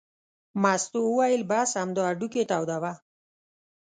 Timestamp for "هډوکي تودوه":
2.09-2.93